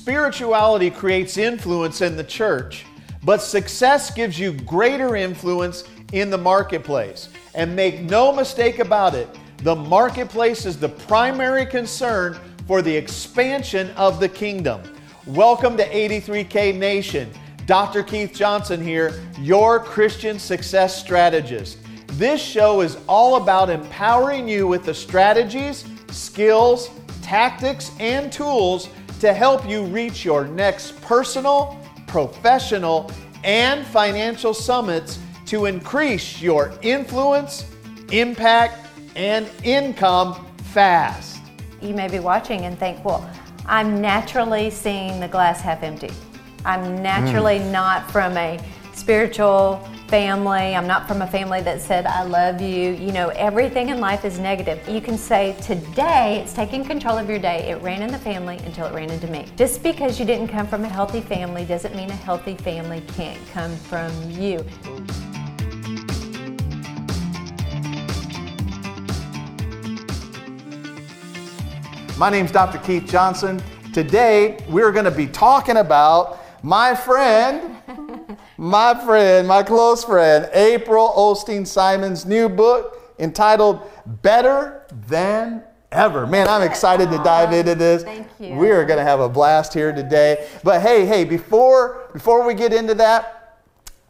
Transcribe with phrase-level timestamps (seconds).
[0.00, 2.86] Spirituality creates influence in the church,
[3.22, 5.84] but success gives you greater influence
[6.14, 7.28] in the marketplace.
[7.54, 9.28] And make no mistake about it,
[9.58, 14.80] the marketplace is the primary concern for the expansion of the kingdom.
[15.26, 17.30] Welcome to 83K Nation.
[17.66, 18.02] Dr.
[18.02, 21.76] Keith Johnson here, your Christian success strategist.
[22.12, 26.88] This show is all about empowering you with the strategies, skills,
[27.20, 28.88] tactics, and tools
[29.20, 33.10] to help you reach your next personal, professional,
[33.44, 37.70] and financial summits to increase your influence,
[38.12, 38.86] impact,
[39.16, 41.40] and income fast.
[41.80, 43.28] You may be watching and think, well,
[43.66, 46.10] I'm naturally seeing the glass half empty.
[46.64, 47.70] I'm naturally mm.
[47.70, 48.58] not from a
[49.00, 49.78] spiritual
[50.08, 50.76] family.
[50.76, 52.90] I'm not from a family that said, I love you.
[52.92, 54.86] You know, everything in life is negative.
[54.86, 57.70] You can say, today it's taking control of your day.
[57.70, 59.46] It ran in the family until it ran into me.
[59.56, 63.40] Just because you didn't come from a healthy family doesn't mean a healthy family can't
[63.52, 64.62] come from you.
[72.18, 72.76] My name's Dr.
[72.78, 73.62] Keith Johnson.
[73.94, 77.79] Today we're going to be talking about my friend
[78.60, 83.80] my friend, my close friend, April Osteen Simons' new book entitled
[84.20, 86.26] Better Than Ever.
[86.26, 88.02] Man, I'm excited to dive into this.
[88.02, 88.56] Thank you.
[88.56, 90.46] We are going to have a blast here today.
[90.62, 93.62] But hey, hey, before before we get into that,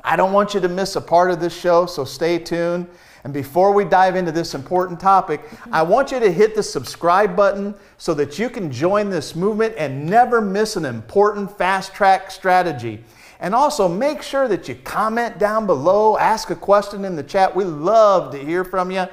[0.03, 2.89] I don't want you to miss a part of this show, so stay tuned.
[3.23, 7.37] And before we dive into this important topic, I want you to hit the subscribe
[7.37, 12.33] button so that you can join this movement and never miss an important fast track
[12.33, 13.05] strategy.
[13.41, 17.57] And also make sure that you comment down below, ask a question in the chat.
[17.57, 19.07] We love to hear from you.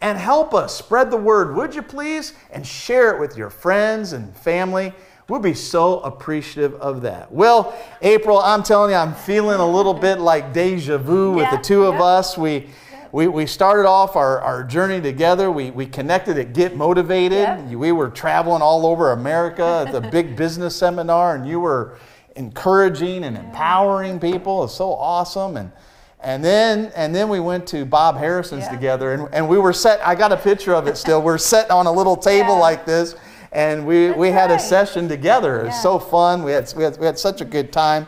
[0.00, 2.34] And help us spread the word, would you please?
[2.50, 4.92] And share it with your friends and family.
[5.28, 7.30] We'll be so appreciative of that.
[7.30, 11.56] Well, April, I'm telling you, I'm feeling a little bit like deja vu with yeah,
[11.56, 11.94] the two yeah.
[11.94, 12.36] of us.
[12.36, 12.68] We,
[13.12, 15.50] we, we started off our, our journey together.
[15.50, 17.38] We, we connected at Get Motivated.
[17.38, 17.74] Yeah.
[17.76, 21.98] We were traveling all over America at the big business seminar, and you were
[22.36, 24.64] encouraging and empowering people.
[24.64, 25.56] It's so awesome.
[25.56, 25.72] And
[26.20, 28.70] and then and then we went to Bob Harrison's Yeah.
[28.72, 31.20] together and, and we were set I got a picture of it still.
[31.22, 32.60] We're sitting on a little table Yeah.
[32.60, 33.16] like this
[33.50, 35.60] and we, we had a session together.
[35.60, 35.80] It was Yeah.
[35.82, 36.42] so fun.
[36.42, 38.06] We had, we had we had such a good time.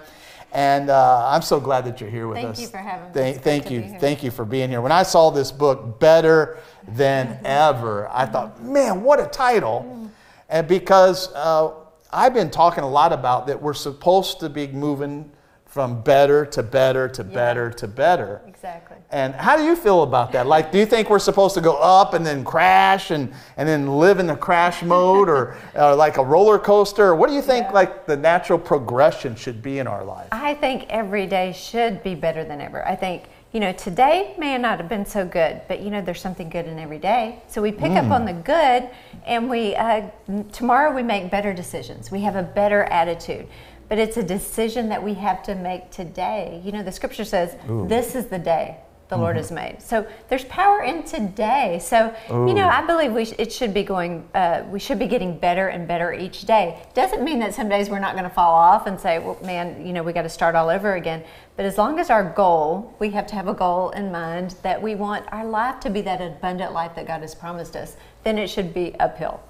[0.53, 2.57] And uh, I'm so glad that you're here with Thank us.
[2.59, 3.13] Thank you for having me.
[3.13, 3.99] Thank, thank you.
[3.99, 4.81] Thank you for being here.
[4.81, 10.09] When I saw this book, Better Than Ever, I thought, man, what a title.
[10.49, 11.73] And because uh,
[12.15, 15.31] I've been talking a lot about that we're supposed to be moving
[15.67, 17.35] from better to better to Yeah.
[17.35, 18.41] better to better.
[18.47, 18.97] Exactly.
[19.11, 20.47] And how do you feel about that?
[20.47, 23.99] Like, do you think we're supposed to go up and then crash and, and then
[23.99, 27.17] live in the crash mode or, or like a roller coaster?
[27.17, 27.73] What do you think Yeah.
[27.73, 30.29] like the natural progression should be in our life?
[30.31, 32.87] I think every day should be better than ever.
[32.87, 33.25] I think,
[33.55, 36.67] you know, today may not have been so good, but you know, there's something good
[36.67, 37.41] in every day.
[37.47, 38.91] So we pick up on the good
[39.25, 40.09] and we, uh,
[40.51, 42.11] tomorrow we make better decisions.
[42.11, 43.47] We have a better attitude.
[43.89, 46.61] But it's a decision that we have to make today.
[46.65, 47.57] You know, the scripture says,
[47.87, 48.79] this is the day
[49.09, 49.83] the Lord has made.
[49.83, 51.79] So there's power in today.
[51.83, 55.07] So, you know, I believe we sh- it should be going, uh, we should be
[55.07, 56.83] getting better and better each day.
[56.95, 59.87] Doesn't mean that some days we're not going to fall off and say, well, man,
[59.87, 61.23] you know, we got to start all over again.
[61.57, 64.81] But as long as our goal, we have to have a goal in mind that
[64.81, 68.39] we want our life to be that abundant life that God has promised us, then
[68.39, 69.41] it should be uphill.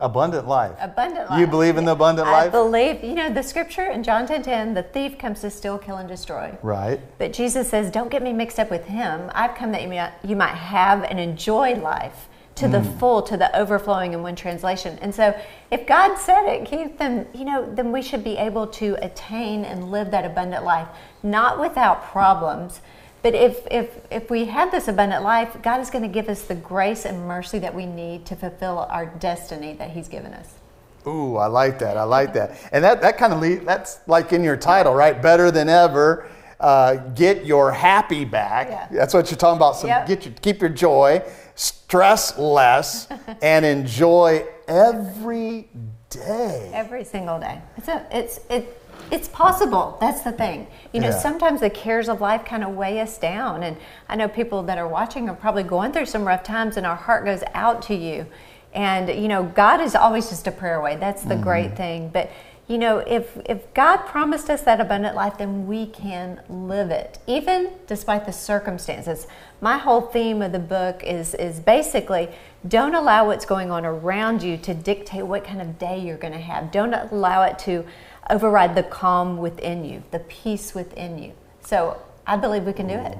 [0.00, 0.72] Abundant life.
[0.80, 1.40] Abundant life.
[1.40, 2.46] You believe in the abundant I life?
[2.48, 5.78] I believe, you know, the scripture in John 10 10, the thief comes to steal,
[5.78, 6.56] kill, and destroy.
[6.62, 7.00] Right.
[7.18, 9.30] But Jesus says, Don't get me mixed up with him.
[9.34, 12.98] I've come that you might, you might have and enjoy life to the Mm.
[12.98, 14.96] full, to the overflowing in one translation.
[15.02, 15.34] And so
[15.70, 19.64] if God said it, Keith, then you know, then we should be able to attain
[19.64, 20.86] and live that abundant life,
[21.22, 22.80] not without problems.
[23.24, 26.42] But if, if, if we have this abundant life, God is going to give us
[26.42, 30.52] the grace and mercy that we need to fulfill our destiny that He's given us.
[31.06, 31.96] Ooh, I like that.
[31.96, 32.68] I like that.
[32.70, 35.22] And that, that kind of lead, that's like in your title, right?
[35.22, 36.28] Better than ever.
[36.60, 38.68] Uh, get your happy back.
[38.68, 38.88] Yeah.
[38.90, 39.76] That's what you're talking about.
[39.76, 40.06] So Yep.
[40.06, 41.22] get your, keep your joy,
[41.54, 43.08] stress less,
[43.42, 45.70] and enjoy every
[46.10, 46.70] day.
[46.74, 47.62] Every single day.
[47.78, 49.96] It's a, it's it it's possible.
[50.00, 50.66] That's the thing.
[50.92, 51.18] You know, Yeah.
[51.18, 53.76] sometimes the cares of life kind of weigh us down, and
[54.08, 56.96] I know people that are watching are probably going through some rough times, and our
[56.96, 58.26] heart goes out to you.
[58.72, 60.96] And you know, God is always just a prayer away.
[60.96, 61.42] That's the mm-hmm.
[61.44, 62.10] great thing.
[62.12, 62.30] But
[62.66, 67.18] you know, if if God promised us that abundant life, then we can live it,
[67.26, 69.26] even despite the circumstances.
[69.60, 72.30] My whole theme of the book is is basically
[72.66, 76.32] don't allow what's going on around you to dictate what kind of day you're going
[76.32, 76.72] to have.
[76.72, 77.84] Don't allow it to
[78.30, 81.32] override the calm within you, the peace within you.
[81.62, 83.18] So I believe we can do it.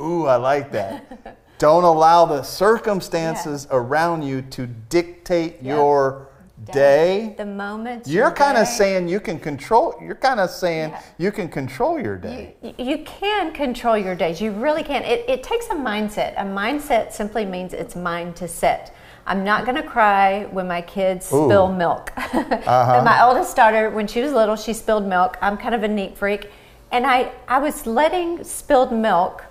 [0.00, 1.38] Ooh, I like that.
[1.58, 3.76] Don't allow the circumstances yeah.
[3.76, 5.74] around you to dictate yeah.
[5.74, 6.28] your
[6.72, 7.34] day.
[7.36, 8.06] The moment.
[8.06, 9.94] You're kind of saying you can control.
[10.02, 11.02] You're kind of saying yeah.
[11.18, 12.54] you can control your day.
[12.62, 14.40] You, you, can control your days.
[14.40, 15.02] You really can.
[15.02, 16.34] It, it takes a mindset.
[16.36, 18.94] A mindset simply means it's mind to set.
[19.26, 21.46] I'm not going to cry when my kids Ooh.
[21.46, 22.12] spill milk.
[22.16, 23.02] uh-huh.
[23.04, 25.36] my oldest daughter, when she was little, she spilled milk.
[25.40, 26.50] I'm kind of a neat freak.
[26.90, 29.44] And I, I was letting spilled milk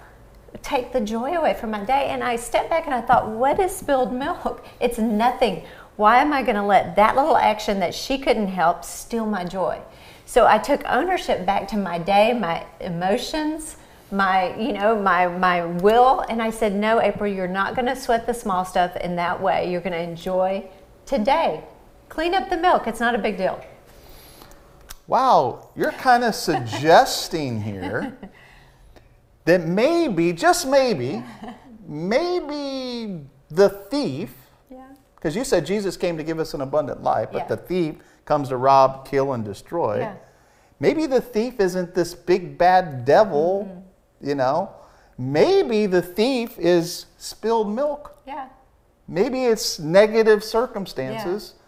[0.61, 2.07] take the joy away from my day.
[2.09, 4.65] And I stepped back and I thought, what is spilled milk?
[4.79, 5.63] It's nothing.
[5.95, 9.43] Why am I going to let that little action that she couldn't help steal my
[9.43, 9.79] joy?
[10.25, 13.75] So I took ownership back to my day, my emotions,
[14.11, 16.21] my you know my my will.
[16.29, 19.41] And i said no april you're not going to sweat the small stuff in that
[19.41, 19.71] way.
[19.71, 20.69] You're going to enjoy
[21.05, 21.63] today.
[22.09, 22.87] Clean up the milk.
[22.87, 23.63] It's not a big deal.
[25.07, 28.17] Wow you're kind of suggesting here
[29.45, 31.23] that maybe just maybe
[31.87, 34.33] maybe the thief
[35.15, 37.47] because you said jesus came to give us an abundant life but yeah.
[37.47, 37.95] the thief
[38.25, 39.99] comes to rob kill and destroy.
[39.99, 40.13] Yeah.
[40.79, 43.88] maybe the thief isn't this big bad devil mm-hmm
[44.21, 44.71] you know,
[45.17, 48.17] maybe the thief is spilled milk.
[48.25, 48.47] Yeah.
[49.07, 51.61] Maybe it's negative circumstances yeah.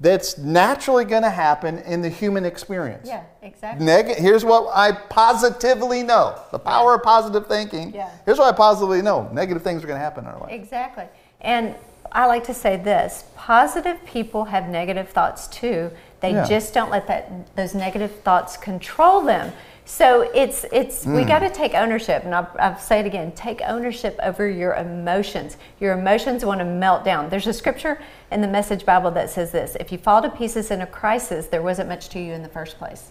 [0.00, 3.06] that's naturally going to happen in the human experience.
[3.06, 3.86] Yeah, exactly.
[3.86, 6.96] Neg- here's what I positively know the power yeah.
[6.96, 7.94] of positive thinking.
[7.94, 8.10] Yeah.
[8.24, 10.50] Here's what I positively know negative things are going to happen in our life.
[10.50, 11.04] Exactly.
[11.40, 11.76] And
[12.10, 15.90] I like to say this positive people have negative thoughts too.
[16.20, 16.46] They yeah.
[16.46, 19.52] just don't let that, those negative thoughts control them.
[19.84, 21.16] So it's it's mm.
[21.16, 24.74] we got to take ownership, and I'll, I'll, say it again: take ownership over your
[24.74, 25.56] emotions.
[25.80, 27.28] Your emotions want to melt down.
[27.28, 28.00] There's a scripture
[28.30, 31.46] in the Message Bible that says this: If you fall to pieces in a crisis,
[31.48, 33.10] there wasn't much to you in the first place.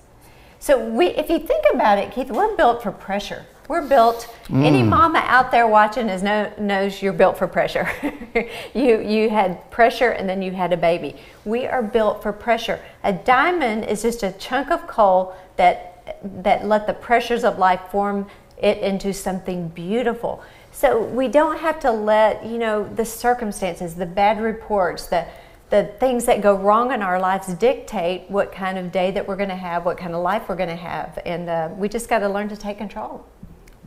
[0.60, 3.46] So we, if you think about it, Keith, we're built for pressure.
[3.68, 4.34] We're built.
[4.48, 4.64] Mm.
[4.64, 7.90] Any mama out there watching is know, knows you're built for pressure.
[8.74, 11.16] you you had pressure, and then you had a baby.
[11.44, 12.80] We are built for pressure.
[13.04, 15.91] A diamond is just a chunk of coal that
[16.24, 18.28] that let the pressures of life form
[18.58, 20.44] it into something beautiful.
[20.72, 25.26] So we don't have to let, you know, the circumstances, the bad reports, the
[25.72, 29.38] the things that go wrong in our lives dictate what kind of day that we're
[29.38, 32.10] going to have, what kind of life we're going to have, and uh, we just
[32.10, 33.26] got to learn to take control.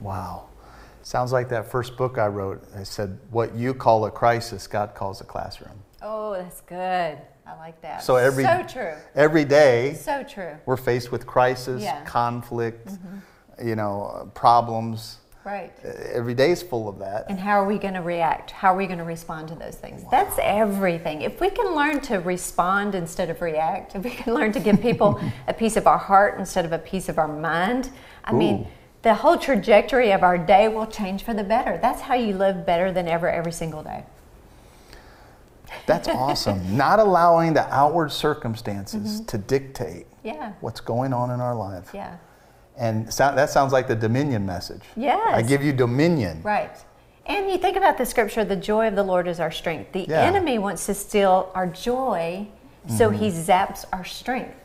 [0.01, 0.49] Wow,
[1.03, 2.67] sounds like that first book I wrote.
[2.75, 7.19] I said, "What you call a crisis, God calls a classroom." Oh, that's good.
[7.47, 8.03] I like that.
[8.03, 8.95] So every so true.
[9.15, 9.95] Every day.
[9.95, 10.57] So true.
[10.67, 12.05] We're faced with crisis, yeah.
[12.05, 13.69] conflict, mm-hmm.
[13.69, 15.19] you know, problems.
[15.45, 15.73] Right.
[15.85, 17.27] Every day is full of that.
[17.29, 18.51] And how are we going to react?
[18.51, 20.03] How are we going to respond to those things?
[20.03, 20.09] Wow.
[20.11, 21.21] That's everything.
[21.21, 24.81] If we can learn to respond instead of react, if we can learn to give
[24.81, 27.91] people a piece of our heart instead of a piece of our mind,
[28.25, 28.39] I Ooh.
[28.39, 28.69] mean,
[29.03, 31.77] the whole trajectory of our day will change for the better.
[31.77, 34.05] That's how you live better than ever every single day.
[35.87, 36.77] That's awesome.
[36.77, 39.25] Not allowing the outward circumstances mm-hmm.
[39.27, 40.53] to dictate yeah.
[40.61, 41.91] what's going on in our life.
[41.93, 42.17] Yeah.
[42.77, 44.83] And so, that sounds like the dominion message.
[44.97, 45.21] Yes.
[45.33, 46.43] I give you dominion.
[46.43, 46.77] Right.
[47.27, 49.93] And you think about the scripture, the joy of the Lord is our strength.
[49.93, 50.23] The yeah.
[50.23, 52.49] enemy wants to steal our joy,
[52.89, 53.19] so mm-hmm.
[53.19, 54.64] he zaps our strength.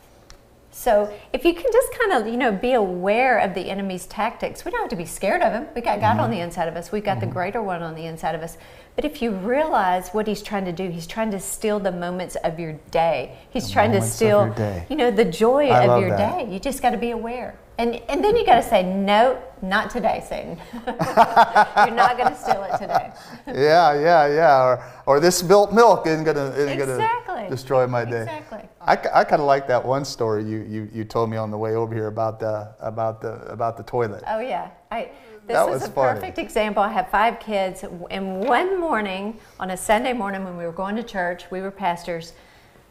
[0.72, 4.64] So if you can just kind of, you know, be aware of the enemy's tactics,
[4.64, 5.66] we don't have to be scared of him.
[5.74, 6.20] We got God mm-hmm.
[6.20, 6.92] on the inside of us.
[6.92, 7.28] We've got mm-hmm.
[7.28, 8.56] the greater one on the inside of us.
[8.94, 12.36] But if you realize what he's trying to do, he's trying to steal the moments
[12.36, 13.36] of your day.
[13.50, 14.54] He's the trying to steal,
[14.88, 16.46] you know, the joy I of your that.
[16.46, 16.52] day.
[16.52, 17.58] You just got to be aware.
[17.80, 20.58] And, and then you got to say, no, not today, Satan.
[20.74, 23.10] You're not going to steal it today.
[23.46, 24.62] yeah, yeah, yeah.
[24.62, 27.48] Or, or this spilt milk isn't going to exactly.
[27.48, 28.20] destroy my day.
[28.20, 28.68] Exactly.
[28.82, 31.56] I, I kind of like that one story you, you, you told me on the
[31.56, 34.24] way over here about the, about the, about the toilet.
[34.26, 34.68] Oh, yeah.
[34.90, 35.10] I,
[35.46, 36.20] this that is a funny.
[36.20, 36.82] perfect example.
[36.82, 40.96] I have five kids, and one morning, on a Sunday morning when we were going
[40.96, 42.34] to church, we were pastors,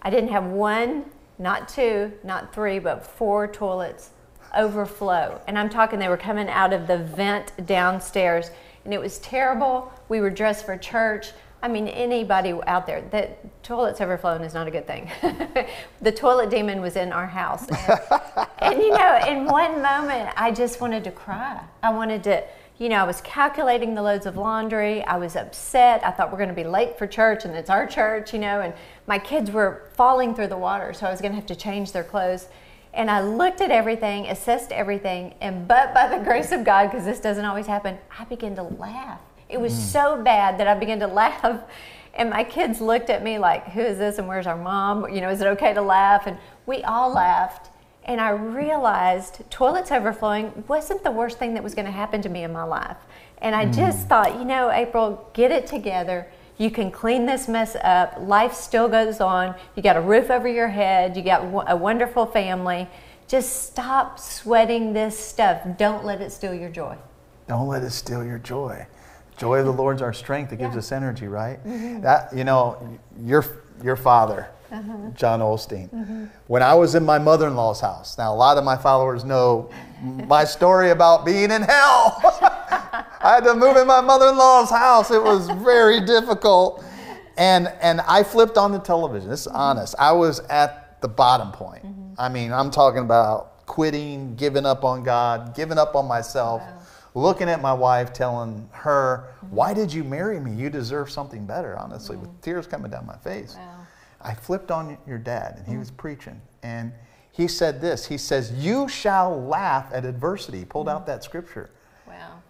[0.01, 1.05] I didn't have one,
[1.37, 4.13] not two, not three, but four toilets
[4.55, 5.41] overflow.
[5.47, 8.51] And I'm talking, they were coming out of the vent downstairs,
[8.85, 9.91] and it was terrible.
[10.07, 11.31] We were dressed for church.
[11.61, 15.11] I mean, anybody out there, that toilets overflowing is not a good thing.
[16.01, 17.67] the toilet demon was in our house.
[17.67, 21.61] And, and, you know, in one moment, I just wanted to cry.
[21.83, 22.43] I wanted to,
[22.77, 25.03] you know, I was calculating the loads of laundry.
[25.03, 26.01] I was upset.
[26.05, 28.61] I thought we're going to be late for church, and it's our church, you know,
[28.61, 28.73] and
[29.05, 31.91] my kids were falling through the water, so I was going to have to change
[31.91, 32.47] their clothes.
[32.93, 37.05] And I looked at everything, assessed everything, and but by the grace of God, because
[37.05, 39.21] this doesn't always happen, I began to laugh.
[39.47, 39.77] It was mm.
[39.77, 41.63] so bad that I began to laugh.
[42.13, 45.13] And my kids looked at me like, Who is this and where's our mom?
[45.13, 46.25] You know, is it okay to laugh?
[46.25, 47.69] And we all laughed.
[48.05, 52.29] And I realized toilets overflowing wasn't the worst thing that was going to happen to
[52.29, 52.97] me in my life.
[53.37, 53.75] And I mm.
[53.75, 56.27] just thought, you know, April, get it together.
[56.59, 58.15] You can clean this mess up.
[58.19, 59.55] Life still goes on.
[59.75, 61.15] You got a roof over your head.
[61.15, 62.87] You got a wonderful family.
[63.29, 65.61] Just stop sweating this stuff.
[65.77, 66.97] Don't let it steal your joy.
[67.47, 68.85] Don't let it steal your joy.
[69.37, 70.51] Joy of the Lord's our strength.
[70.51, 70.79] It gives yeah.
[70.79, 71.65] us energy, right?
[71.65, 72.01] Mm-hmm.
[72.01, 73.45] That you know, your
[73.81, 75.11] your father uh-huh.
[75.15, 75.89] John Osteen.
[75.89, 76.25] Mm-hmm.
[76.47, 79.23] When I was in my mother in law's house, now a lot of my followers
[79.23, 79.69] know
[80.27, 82.21] my story about being in hell.
[83.21, 85.11] I had to move in my mother in law's house.
[85.11, 86.83] It was very difficult.
[87.37, 89.29] And, and I flipped on the television.
[89.29, 89.95] This is honest.
[89.97, 91.85] I was at the bottom point.
[91.85, 92.13] Mm-hmm.
[92.17, 96.61] I mean, I'm talking about quitting, giving up on God, giving up on myself.
[96.61, 96.75] Wow
[97.15, 100.53] looking at my wife, telling her, Why did you marry me?
[100.53, 102.27] You deserve something better, honestly, mm-hmm.
[102.27, 103.55] with tears coming down my face.
[103.55, 103.87] Wow.
[104.21, 106.41] I flipped on your dad and he was preaching.
[106.61, 106.91] And
[107.31, 110.59] he said this He says, You shall laugh at adversity.
[110.59, 111.69] He pulled out that scripture.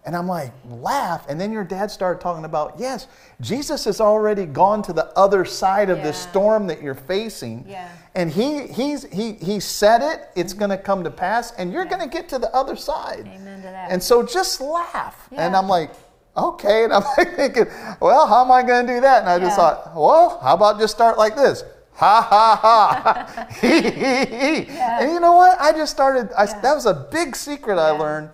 [0.06, 1.26] And I'm like, laugh.
[1.28, 3.06] And then your dad started talking about, yes,
[3.40, 6.04] Jesus has already gone to the other side of yeah.
[6.04, 7.66] the storm that you're facing.
[7.68, 7.90] Yeah.
[8.14, 10.60] And he he's he he said it, it's mm-hmm.
[10.60, 11.90] gonna come to pass, and you're yeah.
[11.90, 13.30] gonna get to the other side.
[13.32, 13.90] Amen to that.
[13.90, 15.28] And so just laugh.
[15.30, 15.46] Yeah.
[15.46, 15.90] And I'm like,
[16.36, 16.84] okay.
[16.84, 17.66] And I'm like thinking,
[18.00, 19.20] well, how am I going to do that?
[19.20, 19.44] And I yeah.
[19.44, 21.64] just thought, well, how about just start like this?
[21.94, 23.48] Ha ha ha.
[23.62, 25.00] yeah.
[25.00, 25.60] And you know what?
[25.60, 26.60] I just started, I, yeah.
[26.60, 28.30] that was a big secret I learned.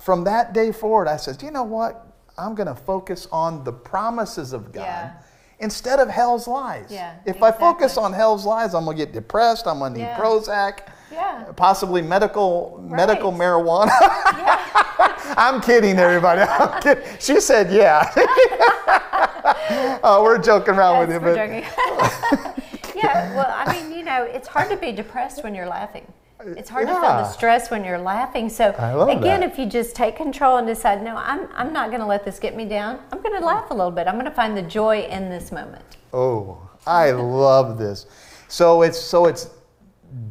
[0.00, 2.06] From that day forward, I said, you know what?
[2.38, 5.12] I'm going to focus on the promises of God
[5.58, 6.86] instead of hell's lies.
[6.88, 7.48] Yeah, if exactly.
[7.48, 9.66] I focus on hell's lies, I'm going to get depressed.
[9.66, 10.88] I'm going to need Prozac.
[11.12, 11.44] Yeah.
[11.56, 12.96] Possibly medical right.
[12.96, 13.90] medical marijuana.
[14.00, 15.34] yeah.
[15.36, 16.40] I'm kidding, everybody.
[16.40, 17.04] I'm kidding.
[17.18, 18.10] She said, "Yeah."
[20.02, 23.34] oh, we're joking around yes, with you, but yeah.
[23.36, 26.10] Well, I mean, you know, it's hard to be depressed when you're laughing.
[26.44, 26.94] It's hard yeah.
[26.94, 28.48] to feel the stress when you're laughing.
[28.48, 29.50] So again, that.
[29.50, 32.38] if you just take control and decide, no, I'm I'm not going to let this
[32.38, 33.00] get me down.
[33.12, 34.06] I'm going to laugh a little bit.
[34.06, 35.84] I'm going to find the joy in this moment.
[36.12, 38.06] Oh, I love this.
[38.48, 39.50] So it's so it's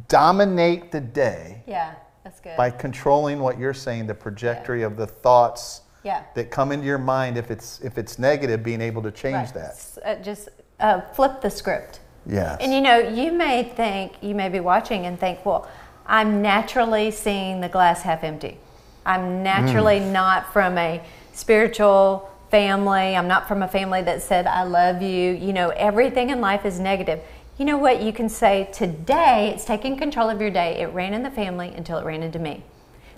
[0.07, 1.63] dominate the day.
[1.67, 2.57] Yeah, that's good.
[2.57, 4.87] By controlling what you're saying, the trajectory yeah.
[4.87, 6.23] of the thoughts yeah.
[6.35, 7.37] that come into your mind.
[7.37, 9.53] If it's if it's negative, being able to change right.
[9.53, 9.97] that.
[10.03, 10.49] Uh, just
[10.79, 11.99] uh, flip the script.
[12.25, 12.57] Yes.
[12.61, 15.67] And you know, you may think you may be watching and think, well,
[16.09, 18.57] I'm naturally seeing the glass half empty.
[19.05, 20.11] I'm naturally mm.
[20.11, 21.01] not from a
[21.33, 23.15] spiritual family.
[23.15, 25.31] I'm not from a family that said I love you.
[25.31, 27.21] You know, everything in life is negative
[27.59, 28.01] you know what?
[28.01, 30.79] You can say, today it's taking control of your day.
[30.79, 32.63] It ran in the family until it ran into me.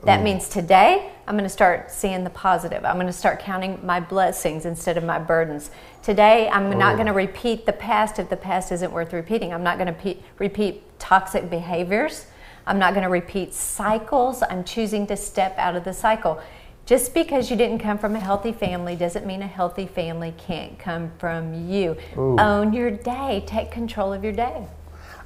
[0.03, 0.24] That Ooh.
[0.24, 2.83] means today I'm going to start seeing the positive.
[2.83, 5.69] I'm going to start counting my blessings instead of my burdens.
[6.01, 6.75] Today I'm Ooh.
[6.75, 9.53] not going to repeat the past if the past isn't worth repeating.
[9.53, 12.25] I'm not going to pe- repeat toxic behaviors.
[12.67, 14.43] I'm not going to repeat cycles.
[14.43, 16.39] I'm choosing to step out of the cycle.
[16.85, 20.77] Just because you didn't come from a healthy family doesn't mean a healthy family can't
[20.77, 21.95] come from you.
[22.17, 22.37] Ooh.
[22.39, 24.65] Own your day, take control of your day.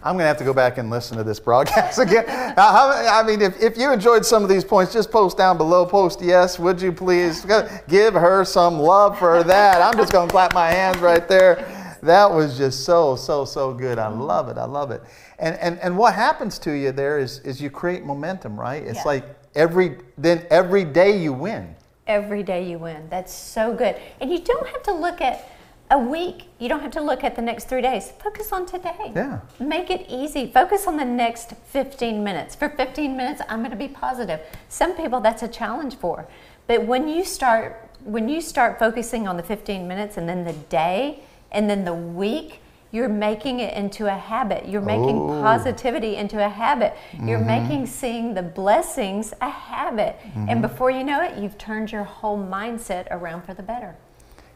[0.03, 2.25] I'm going to have to go back and listen to this broadcast again.
[2.57, 6.21] I mean, if, if you enjoyed some of these points, just post down below, post
[6.21, 7.45] yes, would you please?
[7.87, 9.81] Give her some love for that.
[9.81, 11.97] I'm just going to clap my hands right there.
[12.03, 13.97] That was just so, so, so good.
[13.97, 14.59] I love it.
[14.59, 15.01] I love it.
[15.39, 18.83] And, and, and what happens to you there is, is you create momentum, right?
[18.83, 19.03] It's yeah.
[19.03, 19.25] like
[19.55, 21.75] every then every day you win.
[22.07, 23.07] Every day you win.
[23.09, 23.95] That's so good.
[24.21, 25.49] And you don't have to look at
[25.91, 26.43] a week.
[26.59, 28.11] You don't have to look at the next three days.
[28.23, 29.11] Focus on today.
[29.15, 29.39] Yeah.
[29.59, 30.51] Make it easy.
[30.51, 32.55] Focus on the next 15 minutes.
[32.55, 34.39] For 15 minutes, I'm going to be positive.
[34.69, 36.27] Some people that's a challenge for.
[36.67, 40.53] But when you start when you start focusing on the 15 minutes and then the
[40.53, 42.59] day and then the week,
[42.95, 44.69] you're making it into a habit.
[44.69, 45.41] You're making oh.
[45.41, 46.95] positivity into a habit.
[47.21, 47.47] You're mm-hmm.
[47.47, 50.17] making seeing the blessings a habit.
[50.23, 50.49] Mm-hmm.
[50.49, 53.95] And before you know it, you've turned your whole mindset around for the better.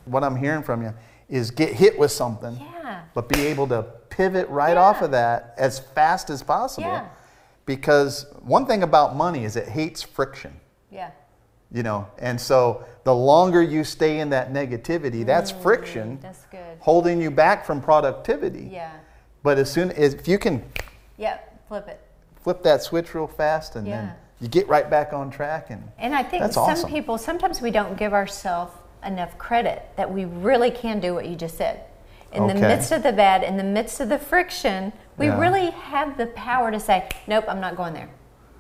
[0.06, 0.94] What I'm hearing from you
[1.28, 3.02] is get hit with something, yeah.
[3.14, 4.84] but be able to pivot right yeah.
[4.84, 6.88] off of that as fast as possible.
[6.88, 7.10] Yeah.
[7.66, 10.54] Because one thing about money is it hates friction.
[10.90, 11.12] Yeah
[11.72, 16.46] you know and so the longer you stay in that negativity that's mm, friction that's
[16.46, 18.94] good holding you back from productivity yeah
[19.44, 20.64] but as soon as if you can
[21.18, 22.02] yeah flip it
[22.42, 24.02] flip that switch real fast and yeah.
[24.02, 25.70] then you get right back on track.
[25.70, 26.90] And And I think some awesome.
[26.90, 28.74] people, sometimes we don't give ourselves
[29.06, 31.84] enough credit that we really can do what you just said.
[32.32, 35.40] In the midst of the bad, in the midst of the friction, we Yeah.
[35.40, 38.10] really have the power to say, nope, I'm not going there.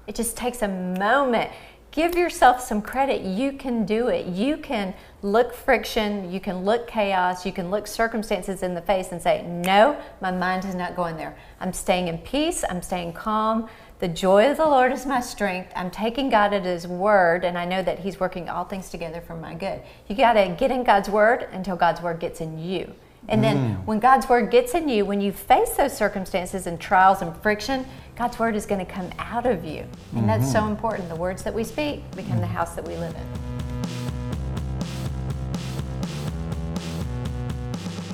[0.08, 1.52] It just takes a moment.
[1.92, 3.22] Give yourself some credit.
[3.22, 4.28] You can do it.
[4.28, 4.94] You can
[5.24, 9.44] look friction, you can look chaos, you can look circumstances in the face and say,
[9.46, 11.36] No, my mind is not going there.
[11.60, 13.70] I'm staying in peace, I'm staying calm.
[14.00, 15.74] The joy of the Lord is my strength.
[15.76, 19.20] I'm taking God at His word, and I know that He's working all things together
[19.20, 19.82] for my good.
[20.08, 22.94] You got to get in God's word until God's word gets in you.
[23.28, 23.86] And then mm.
[23.86, 27.86] when God's word gets in you, when you face those circumstances and trials and friction,
[28.16, 29.86] God's word is going to come out of you.
[30.16, 30.72] And that's so mm-hmm.
[30.72, 31.10] important.
[31.10, 33.50] The words that we speak become the house that we live in.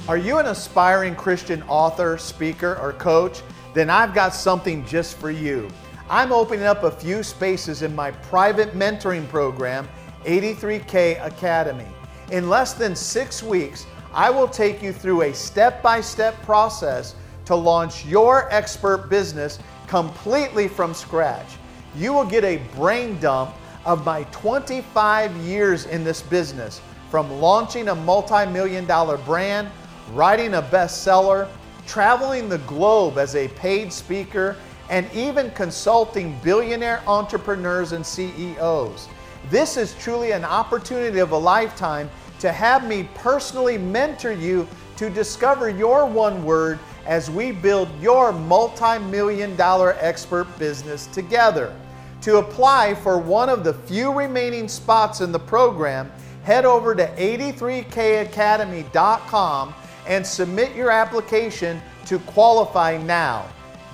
[0.08, 3.42] Are you an aspiring Christian author, speaker, or coach?
[3.74, 5.68] Then I've got something just for you.
[6.08, 9.90] I'm opening up a few spaces in my private mentoring program,
[10.26, 11.88] 83K Academy.
[12.32, 17.16] In less than six weeks, I will take you through a step by step process
[17.44, 21.58] to launch your expert business completely from scratch.
[21.98, 23.54] You will get a brain dump
[23.86, 26.82] of my 25 years in this business
[27.12, 29.70] from launching a multi million dollar brand,
[30.14, 31.50] writing a bestseller,
[31.86, 34.56] traveling the globe as a paid speaker,
[34.90, 39.10] and even consulting billionaire entrepreneurs and CEOs.
[39.50, 45.10] This is truly an opportunity of a lifetime to have me personally mentor you to
[45.10, 51.76] discover your one word as we build your multi million dollar expert business together.
[52.22, 56.12] To apply for one of the few remaining spots in the program,
[56.44, 59.76] head over to 83kacademy.com
[60.08, 63.46] and submit your application to qualify now.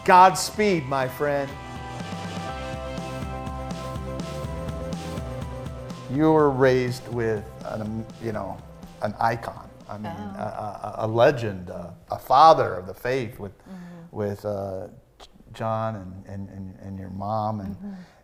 [0.05, 1.49] Godspeed, my friend.
[6.11, 8.57] You were raised with an, you know,
[9.01, 9.69] an icon.
[9.89, 13.51] I mean, a, a, a legend, a, a father of the faith with,
[14.11, 14.87] with uh,
[15.53, 17.59] John and, and, and, and your mom.
[17.59, 17.75] And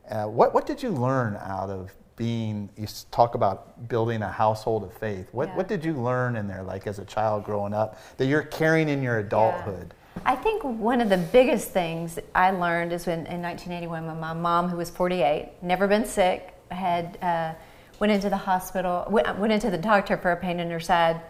[0.10, 4.84] uh, what, what did you learn out of being, you talk about building a household
[4.84, 5.28] of faith.
[5.32, 5.56] What, Yeah.
[5.56, 8.90] what did you learn in there, like as a child growing up, that you're carrying
[8.90, 9.94] in your adulthood?
[10.26, 14.34] I think one of the biggest things I learned is when in 1981, when my
[14.34, 17.54] mom, who was 48, never been sick, had uh,
[18.00, 21.22] went into the hospital, went, went into the doctor for a pain in her side.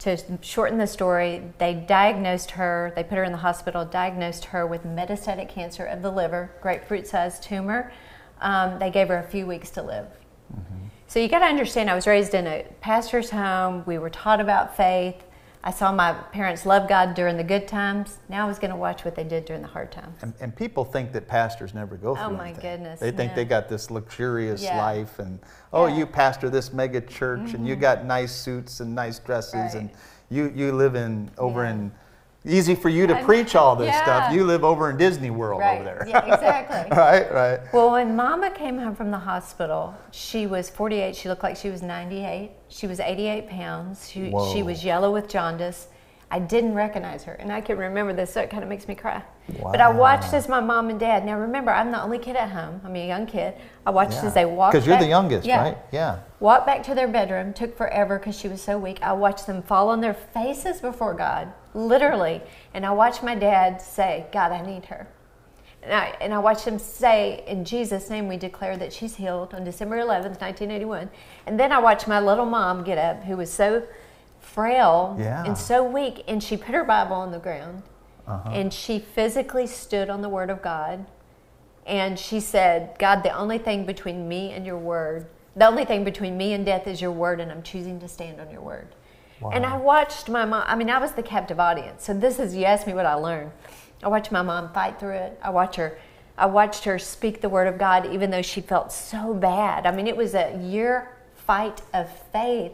[0.00, 2.92] To shorten the story, they diagnosed her.
[2.96, 7.42] They put her in the hospital, diagnosed her with metastatic cancer of the liver, grapefruit-sized
[7.42, 7.92] tumor.
[8.40, 10.06] Um, they gave her a few weeks to live.
[11.06, 13.84] So you got to understand, I was raised in a pastor's home.
[13.86, 15.22] We were taught about faith.
[15.64, 18.18] I saw my parents love God during the good times.
[18.28, 20.18] Now I was going to watch what they did during the hard times.
[20.22, 22.62] And, and people think that pastors never go through Oh, my anything.
[22.62, 23.36] goodness, They think no.
[23.36, 24.76] they got this luxurious Yeah.
[24.78, 25.38] life, and
[25.72, 25.90] oh, Yeah.
[25.90, 25.98] Mm-hmm.
[26.00, 29.90] you pastor this mega church, and you got nice suits and nice dresses, and
[30.30, 31.70] you you live in over Yeah.
[31.70, 31.92] in.
[32.44, 34.32] Easy for you to I preach all this stuff.
[34.32, 35.76] You live over in Disney World Right.
[35.76, 36.04] over there.
[36.08, 36.96] Yeah, exactly.
[36.96, 37.60] right, right.
[37.72, 41.14] Well, when Mama came home from the hospital, she was 48.
[41.14, 42.50] She looked like she was 98.
[42.68, 44.10] She was 88 pounds.
[44.10, 44.52] She, Whoa.
[44.52, 45.86] she was yellow with jaundice.
[46.32, 48.94] I didn't recognize her, and I can remember this, so it kind of makes me
[48.94, 49.22] cry.
[49.62, 51.26] But I watched as my mom and dad.
[51.26, 52.80] Now remember, I'm the only kid at home.
[52.86, 53.54] I'm a young kid.
[53.86, 54.24] I watched Yeah.
[54.26, 54.72] as they walked.
[54.72, 55.62] Because you're the youngest, Yeah.
[55.62, 55.78] right?
[55.92, 56.20] Yeah.
[56.40, 57.52] Walked back to their bedroom.
[57.52, 58.98] Took forever because she was so weak.
[59.02, 62.40] I watched them fall on their faces before God, literally.
[62.74, 65.06] And I watched my dad say, "God, I need her."
[65.82, 69.52] And I, and I watched him say, In Jesus' name, we declare that she's healed
[69.52, 71.10] on December 11th, 1981.
[71.44, 73.82] And then I watched my little mom get up, who was so
[74.38, 75.42] frail Yeah.
[75.44, 77.82] and so weak, and she put her Bible on the ground
[78.26, 78.50] uh-huh.
[78.52, 81.06] and she physically stood on the Word of God.
[81.86, 86.04] And she said, God, the only thing between me and your Word, the only thing
[86.04, 88.88] between me and death is your Word, and I'm choosing to stand on your Word.
[89.50, 92.04] And I watched my mom, I mean, I was the captive audience.
[92.04, 93.50] So this is, you asked me what I learned.
[94.02, 95.38] I watched my mom fight through it.
[95.42, 95.98] I watched her,
[96.36, 99.86] I watched her speak the word of God even though she felt so bad.
[99.86, 102.72] I mean, it was a year fight of faith.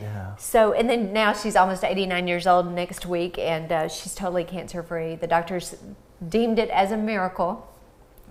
[0.00, 0.36] Yeah.
[0.36, 4.44] So, and then now she's almost 89 years old next week, and uh, she's totally
[4.44, 5.16] cancer free.
[5.16, 5.76] The doctors
[6.28, 7.66] deemed it as a miracle.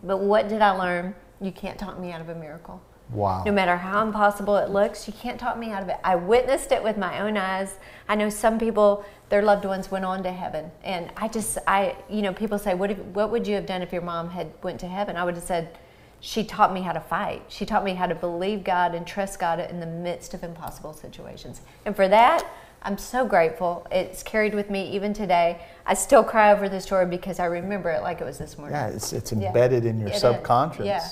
[0.04, 1.15] But what did I learn?
[1.41, 2.82] You can't talk me out of a miracle.
[3.10, 3.43] Wow.
[3.46, 5.98] No matter how impossible it looks, you can't talk me out of it.
[6.04, 7.76] I witnessed it with my own eyes.
[8.10, 11.96] I know some people, their loved ones went on to heaven, and I just, I,
[12.10, 14.52] you know, people say, what, if, what would you have done if your mom had
[14.62, 15.15] went to heaven?
[15.15, 15.78] I would have said,
[16.20, 17.43] she taught me how to fight.
[17.48, 20.93] She taught me how to believe God and trust God in the midst of impossible
[20.93, 21.62] situations.
[21.86, 22.46] And for that,
[22.82, 23.86] I'm so grateful.
[23.91, 25.62] It's carried with me even today.
[25.86, 28.76] I still cry over the story because I remember it like it was this morning.
[28.76, 29.48] Yeah, it's, it's Yeah.
[29.48, 30.22] embedded in your It is.
[30.22, 30.86] subconscious.
[30.86, 31.08] Yeah.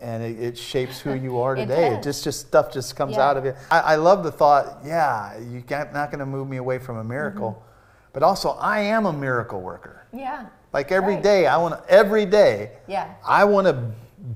[0.00, 1.88] And it, it shapes who you are today.
[1.88, 2.04] It, does.
[2.04, 3.28] just just stuff just comes Yeah.
[3.28, 3.54] out of you.
[3.70, 4.78] I, I love the thought.
[4.84, 8.10] Yeah, you're not going to move me away from a miracle, Mm-hmm.
[8.12, 10.06] but also I am a miracle worker.
[10.12, 10.46] Yeah.
[10.72, 11.22] Like every Right.
[11.22, 11.90] day, I want to.
[11.90, 13.08] Every day, Yeah.
[13.26, 13.74] I want to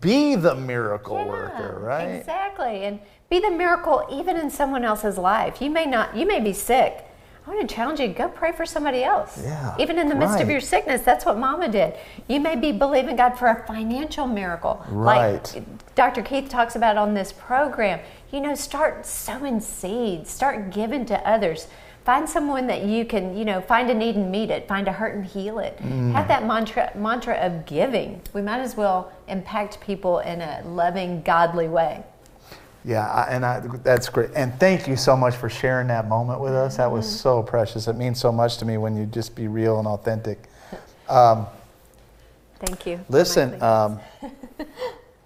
[0.00, 2.04] be the miracle Yeah, worker, right?
[2.08, 2.84] Exactly.
[2.84, 5.60] And be the miracle even in someone else's life.
[5.60, 7.04] You may not you may be sick.
[7.46, 9.38] I want to challenge you, go pray for somebody else.
[9.42, 11.94] Yeah, Even in the midst of your sickness, that's what mama did.
[12.26, 14.82] You may be believing God for a financial miracle.
[14.88, 15.54] Right.
[15.54, 16.22] Like Dr.
[16.22, 18.00] Keith talks about on this program.
[18.32, 21.66] You know, start sowing seeds, start giving to others.
[22.04, 24.92] Find someone that you can, you know, find a need and meet it, find a
[24.92, 25.78] hurt and heal it.
[25.78, 26.12] Mm.
[26.12, 28.20] Have that mantra mantra of giving.
[28.32, 32.04] We might as well impact people in a loving, godly way.
[32.84, 34.30] Yeah, I, and I, that's great.
[34.36, 36.76] And thank you so much for sharing that moment with us.
[36.76, 37.88] That was so precious.
[37.88, 40.48] It means so much to me when you just be real and authentic.
[42.60, 43.00] Thank you.
[43.08, 44.00] Listen, um,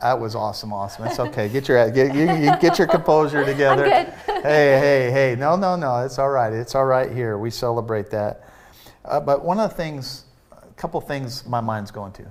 [0.01, 1.07] that was awesome, awesome.
[1.07, 1.49] It's okay.
[1.49, 3.85] Get your get, you, you get your composure together.
[3.85, 4.09] good.
[4.43, 5.37] hey, hey, hey.
[5.39, 6.05] No, no, no.
[6.05, 6.53] It's all right.
[6.53, 7.39] It's all right here.
[7.39, 8.45] We celebrate that.
[9.05, 12.27] Uh, but one of the things, a couple things my mind's going to.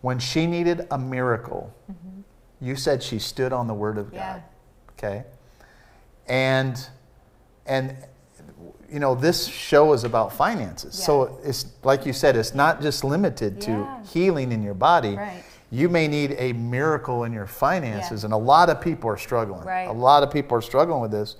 [0.00, 1.74] When she needed a miracle,
[2.64, 4.14] you said she stood on the word of Mm-hmm.
[4.16, 4.32] Yeah.
[4.32, 4.42] God.
[4.98, 5.24] Okay.
[6.26, 6.88] And
[7.66, 7.96] and
[8.90, 13.02] you know this show is about finances so it's like you said it's not just
[13.02, 14.02] limited to Yeah.
[14.04, 15.42] healing in your body Right.
[15.70, 19.64] you may need a miracle in your finances and a lot of people are struggling
[19.64, 19.88] Right.
[19.88, 21.36] a lot of people are struggling with this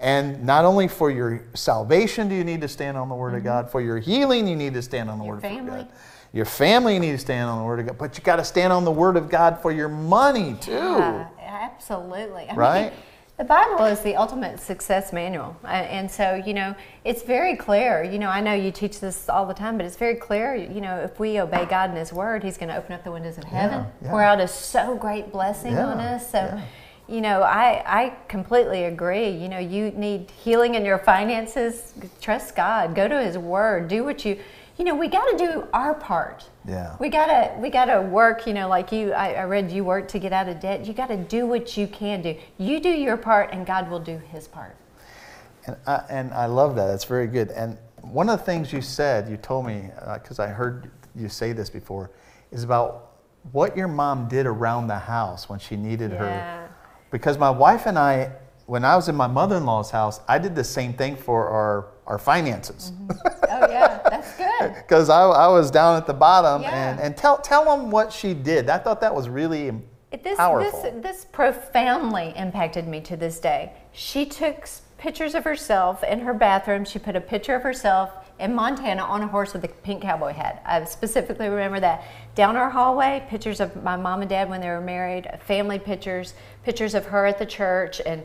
[0.00, 3.42] and not only for your salvation do you need to stand on the word of
[3.42, 5.44] god for your healing you need to stand on the Mm-hmm.
[5.44, 5.96] Your word of god
[6.32, 8.44] your family you need to stand on the word of god but you got to
[8.44, 12.46] stand on the word of god for your money too Yeah, absolutely.
[12.48, 12.82] I Right?
[12.92, 12.92] mean,
[13.38, 15.56] the Bible is the ultimate success manual.
[15.64, 18.04] And so, you know, it's very clear.
[18.04, 20.54] You know, I know you teach this all the time, but it's very clear.
[20.54, 23.10] You know, if we obey God and His Word, He's going to open up the
[23.10, 24.10] windows of heaven, yeah.
[24.10, 26.30] pour out a so great blessing on us.
[26.30, 26.62] So, yeah.
[27.08, 29.30] you know, I, I completely agree.
[29.30, 31.94] You know, you need healing in your finances.
[32.20, 32.94] Trust God.
[32.94, 33.88] Go to His Word.
[33.88, 34.38] Do what you,
[34.78, 36.48] you know, we got to do our part.
[36.66, 36.96] Yeah.
[36.98, 40.18] We gotta we gotta work, you know, like you I, I read you work to
[40.18, 40.86] get out of debt.
[40.86, 42.36] You gotta do what you can do.
[42.58, 44.76] You do your part and God will do his part.
[45.66, 46.86] And I, and I love that.
[46.86, 47.50] That's very good.
[47.50, 51.28] And one of the things you said, you told me, uh, because I heard you
[51.28, 52.10] say this before,
[52.50, 53.10] is about
[53.52, 56.18] what your mom did around the house when she needed Yeah.
[56.18, 56.70] her.
[57.10, 58.32] Because my wife and I,
[58.66, 61.48] when I was in my mother in law's house, I did the same thing for
[61.48, 62.92] our, our finances.
[63.08, 63.50] Good.
[64.68, 66.62] Because I, I was down at the bottom.
[66.62, 66.90] Yeah.
[66.90, 68.68] And, and tell, tell them what she did.
[68.68, 69.70] I thought that was really
[70.22, 70.82] This, powerful.
[70.82, 73.72] this, this profoundly impacted me to this day.
[73.92, 76.84] She took pictures of herself in her bathroom.
[76.84, 80.32] She put a picture of herself in Montana on a horse with a pink cowboy
[80.32, 80.62] hat.
[80.64, 82.04] I specifically remember that.
[82.34, 86.34] Down our hallway, pictures of my mom and dad when they were married, family pictures,
[86.64, 88.22] pictures of her at the church, and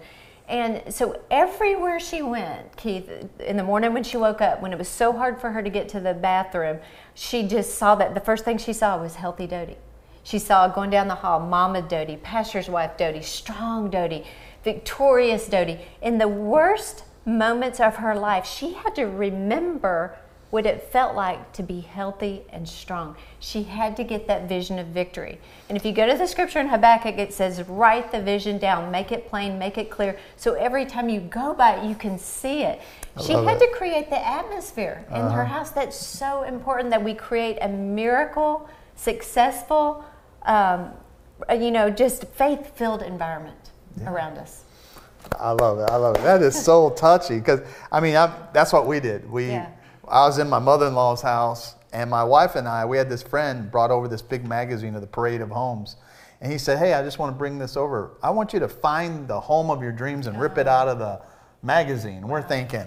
[0.48, 4.80] and so everywhere she went, Keith, in the morning when she woke up, when it
[4.80, 6.80] was so hard for her to get to the bathroom,
[7.14, 9.78] she just saw that the first thing she saw was healthy Dodie.
[10.24, 14.26] She saw going down the hall Mama Dodie, Pastor's wife Dodie, strong Dodie,
[14.64, 15.80] victorious Dodie.
[16.02, 20.18] In the worst moments of her life, she had to remember
[20.50, 23.16] what it felt like to be healthy and strong.
[23.40, 25.40] She had to get that vision of victory.
[25.68, 28.90] And if you go to the scripture in Habakkuk, it says, write the vision down,
[28.90, 30.18] make it plain, make it clear.
[30.38, 32.82] So every time you go by it, you can see it.
[33.22, 33.72] She had it.
[33.72, 35.72] to create the atmosphere in her house.
[35.72, 40.06] That's so important that we create a miracle, successful,
[40.44, 40.92] um,
[41.52, 43.72] you know, just faith filled environment
[44.06, 44.64] around us.
[45.40, 45.90] I love it.
[45.90, 46.24] I love it.
[46.24, 49.30] That is so touchy because I mean I, that's what we did.
[49.30, 49.70] We Yeah.
[50.10, 53.70] I was in my mother-in-law's house and my wife and I we had this friend
[53.70, 55.98] brought over this big magazine of the Parade of Homes,
[56.40, 58.12] and he said, "Hey, I just want to bring this over.
[58.24, 61.00] I want you to find the home of your dreams and rip it out of
[61.00, 61.22] the
[61.62, 62.86] magazine." We're thinking.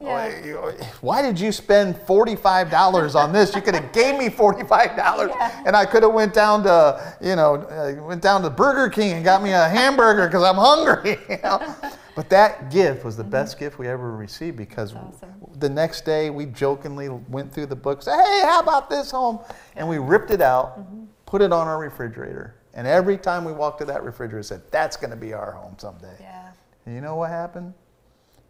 [0.00, 0.72] Yeah.
[1.00, 3.54] Why did you spend forty-five dollars on this?
[3.54, 5.62] You could have gave me forty-five dollars, Yeah.
[5.66, 9.14] and I could have went down to, you know, uh, went down to Burger King
[9.14, 11.18] and got me a hamburger because I'm hungry.
[11.28, 11.74] You know?
[12.14, 15.08] But that gift was the best gift we ever received because Mm-hmm.
[15.08, 15.34] awesome.
[15.58, 19.40] the next day we jokingly went through the book, said, "Hey, how about this home?"
[19.76, 21.04] And we ripped it out, Mm-hmm.
[21.26, 24.96] put it on our refrigerator, and every time we walked to that refrigerator, said, "That's
[24.96, 26.50] going to be our home someday." Yeah.
[26.86, 27.74] And you know what happened?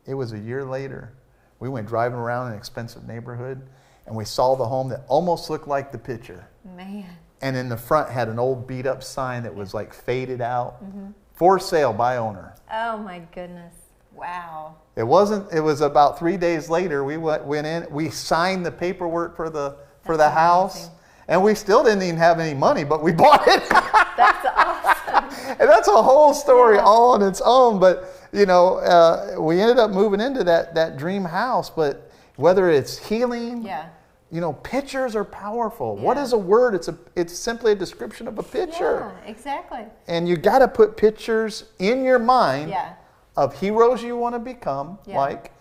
[0.07, 1.13] It was a year later.
[1.61, 3.61] We went driving around an expensive neighborhood
[4.07, 6.47] and we saw the home that almost looked like the picture.
[6.77, 7.05] Man.
[7.41, 10.83] And in the front had an old beat up sign that was like faded out.
[10.85, 11.09] Mm-hmm.
[11.35, 12.55] For sale by owner.
[12.73, 13.75] Oh my goodness.
[14.15, 14.77] Wow.
[14.97, 18.73] It wasn't it was about 3 days later we went, went in, we signed the
[18.73, 20.89] paperwork for the for the house
[21.29, 23.63] and we still didn't even have any money, but we bought it.
[23.69, 25.57] That's awesome.
[25.61, 26.83] and that's a whole story Yeah.
[26.85, 27.79] all on its own.
[27.79, 31.71] But you know, uh, we ended up moving into that that dream house.
[31.71, 33.87] But whether it's healing, Yeah.
[34.31, 35.97] you know, pictures are powerful.
[35.97, 36.23] What Yeah.
[36.25, 36.75] is a word?
[36.75, 39.13] It's a it's simply a description of a picture.
[39.25, 39.87] Yeah, exactly.
[40.07, 42.91] And you got to put pictures in your mind Yeah.
[43.37, 45.17] of heroes you want to become, Yeah.
[45.19, 45.53] like,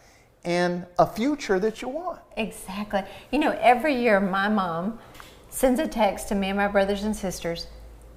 [0.43, 2.19] and a future that you want.
[2.37, 3.03] Exactly.
[3.31, 4.99] You know, every year my mom
[5.49, 7.67] sends a text to me and my brothers and sisters,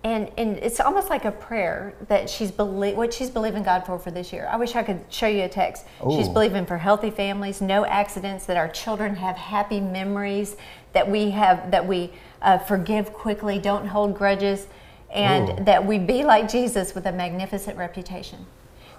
[0.02, 3.98] and, and it's almost like a prayer that she's believe what she's believing God for
[3.98, 4.48] for this year.
[4.50, 5.84] I wish I could show you a text.
[6.10, 10.56] She's believing for healthy families, no accidents, that our children have happy memories,
[10.94, 14.66] that we have that we uh, forgive quickly, don't hold grudges,
[15.10, 15.64] and Ooh.
[15.64, 18.46] that we be like Jesus with a magnificent reputation.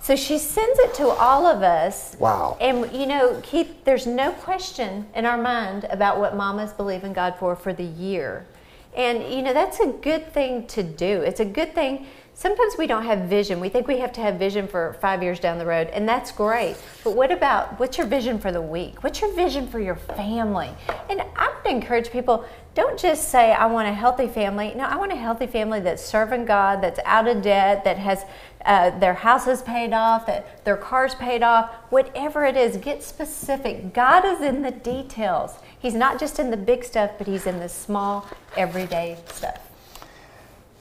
[0.02, 2.16] So she sends it to all of us.
[2.20, 2.58] Wow.
[2.62, 7.14] And you know, Keith, there's no question in our mind about what mamas believe in
[7.14, 8.46] God for for the year.
[8.96, 11.22] And you know, that's a good thing to do.
[11.22, 12.08] It's a good thing.
[12.34, 13.60] Sometimes we don't have vision.
[13.60, 16.32] We think we have to have vision for five years down the road, and that's
[16.32, 16.76] great.
[17.04, 19.04] But what about what's your vision for the week?
[19.04, 20.72] What's your vision for your family?
[21.10, 24.74] And I would encourage people don't just say, I want a healthy family.
[24.76, 28.24] No, I want a healthy family that's serving God, that's out of debt, that has
[28.66, 33.94] uh, their houses paid off, that their cars paid off, whatever it is, get specific.
[33.94, 35.56] God is in the details.
[35.82, 39.60] He's not just in the big stuff, but He's in the small, everyday stuff.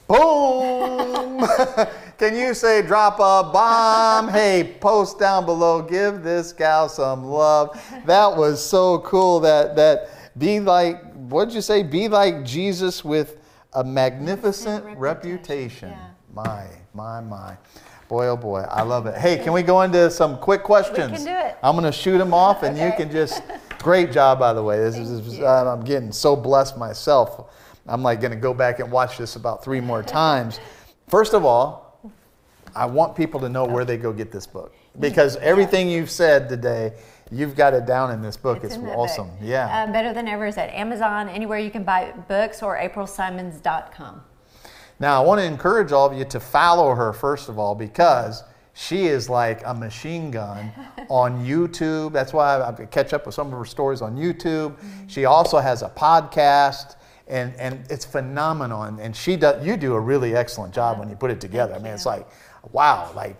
[0.07, 1.41] Boom!
[2.19, 4.29] Can you say drop a bomb?
[4.29, 5.81] hey, post down below.
[5.81, 7.81] Give this gal some love.
[8.05, 9.41] That was so cool.
[9.41, 11.83] That that be like what did you say?
[11.83, 13.39] Be like Jesus with
[13.73, 14.99] a magnificent reputation.
[14.99, 16.11] reputation, yeah.
[16.35, 17.57] My my my.
[18.09, 19.17] Boy, oh boy, I love it.
[19.17, 21.23] Hey, can we go into some quick questions?
[21.23, 21.57] do it.
[21.63, 23.41] I'm going to shoot them off, and you can just.
[23.83, 24.79] Great job, by the way.
[24.79, 25.21] This is.
[25.21, 25.47] Thank you.
[25.47, 27.51] uh, I'm getting so blessed myself.
[27.87, 30.61] I'm like going to go back and watch this about three more times.
[31.09, 31.99] First of all,
[32.75, 36.49] I want people to know where they go get this book because everything you've said
[36.49, 36.93] today,
[37.31, 38.63] you've got it down in this book.
[38.63, 39.29] It's, that awesome.
[39.29, 39.39] book.
[39.43, 39.85] Yeah.
[39.89, 44.23] Uh, Better Than Ever is at Amazon, anywhere you can buy books, or aprilsimons.com.
[44.99, 48.45] Now, I want to encourage all of you to follow her, first of all, because
[48.75, 50.73] she is like a machine gun
[51.09, 52.13] on YouTube.
[52.13, 54.73] That's why I, I catch up with some of her stories on YouTube.
[54.73, 55.07] Mm-hmm.
[55.09, 56.97] She also has a podcast.
[57.29, 59.65] And, and it's phenomenal, and, and she does.
[59.65, 61.75] You do a really excellent job when you put it together.
[61.75, 62.27] I mean, it's like,
[62.73, 63.37] wow, like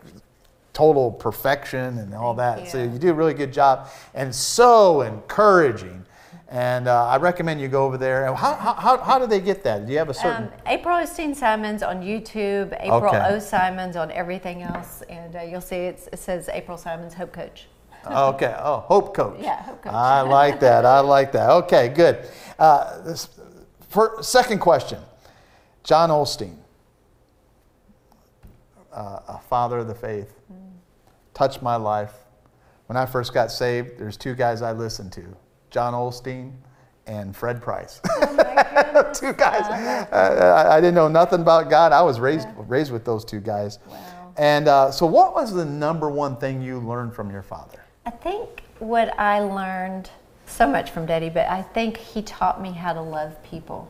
[0.73, 2.71] total perfection and all Thank that.
[2.71, 2.91] So you.
[2.91, 6.05] you do a really good job, and so encouraging.
[6.51, 8.27] And uh, I recommend you go over there.
[8.27, 9.87] And how, how, how, how do they get that?
[9.87, 10.49] Do you have a certain?
[10.49, 13.25] Um, April Osteen Simons on YouTube, April Okay.
[13.29, 17.33] O Simons on everything else, and uh, you'll see it's, it says April Simons Hope
[17.33, 17.69] Coach.
[18.05, 18.53] Okay.
[18.59, 19.37] Oh, Hope Coach.
[19.41, 19.93] Yeah, Hope Coach.
[19.93, 20.85] I like that.
[20.85, 21.51] I like that.
[21.51, 22.29] Okay, good.
[22.59, 23.29] Uh, this,
[23.89, 24.99] for, second question
[25.85, 26.57] John Osteen,
[28.93, 30.35] uh, a father of the faith,
[31.33, 32.15] touched my life.
[32.87, 35.37] When I first got saved, there's two guys I listened to
[35.71, 36.53] John Osteen
[37.07, 38.01] and Fred Price.
[39.15, 39.65] two guys.
[40.13, 41.93] Uh, I, I didn't know nothing about God.
[41.93, 43.79] I was raised, raised with those two guys.
[43.87, 44.33] Wow.
[44.37, 47.83] And uh, so, what was the number one thing you learned from your father?
[48.07, 50.11] I think what I learned
[50.47, 53.89] so much from Daddy, but I think he taught me how to love people.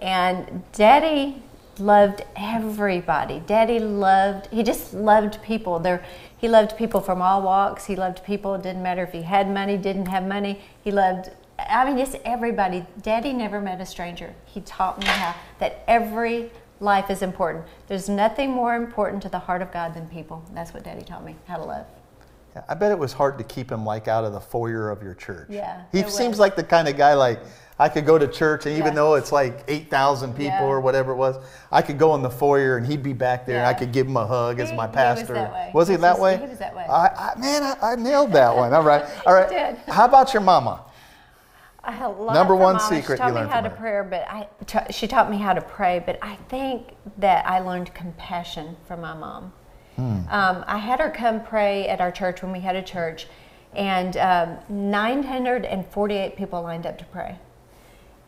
[0.00, 1.42] And Daddy
[1.78, 3.40] loved everybody.
[3.46, 5.78] Daddy loved, he just loved people.
[5.78, 6.04] There,
[6.42, 7.84] he loved people from all walks.
[7.86, 8.54] He loved people.
[8.54, 10.60] It didn't matter if he had money, didn't have money.
[10.82, 12.84] He loved, I mean, just everybody.
[13.00, 14.34] Daddy never met a stranger.
[14.44, 16.50] He taught me how that every
[16.80, 17.64] life is important.
[17.86, 20.44] There's nothing more important to the heart of God than people.
[20.52, 21.86] That's what Daddy taught me how to love.
[22.56, 25.00] Yeah, I bet it was hard to keep him like out of the foyer of
[25.00, 25.46] your church.
[25.48, 26.38] Yeah, He seems was.
[26.40, 27.38] like the kind of guy like
[27.82, 28.94] I could go to church and even Yeah.
[28.94, 30.62] though it's like 8,000 people Yeah.
[30.66, 31.36] or whatever it was,
[31.72, 34.06] I could go in the foyer and he'd be back there and I could give
[34.06, 35.34] him a hug as He- my he was pastor.
[35.34, 35.70] way.
[35.74, 36.36] Was he He that was- way?
[36.36, 36.86] he was that way.
[36.88, 38.72] I, I, man, I, I nailed that one.
[38.72, 39.04] All right.
[39.26, 39.76] All right.
[39.88, 40.82] How about your mama?
[41.82, 42.88] I had a lot Number one Mama.
[42.88, 45.28] secret She taught you me learned how from to pray, but I ta- she taught
[45.28, 45.98] me how to pray.
[46.06, 49.52] But I think that I learned compassion from my mom.
[49.96, 50.20] Hmm.
[50.30, 53.26] Um, I had her come pray at our church when we had a church,
[53.74, 57.36] and um, 948 people lined up to pray.